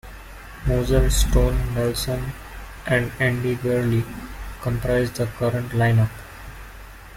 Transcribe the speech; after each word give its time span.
Moser, 0.65 1.11
Stone, 1.11 1.75
Nelson 1.75 2.33
and 2.87 3.11
Andy 3.19 3.53
Gurley 3.53 4.03
comprise 4.59 5.11
the 5.11 5.27
current 5.27 5.73
lineup. 5.73 6.09